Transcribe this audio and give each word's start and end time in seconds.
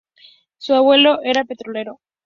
Su 0.57 0.73
abuelo 0.73 1.21
era 1.21 1.43
petrolero. 1.45 1.99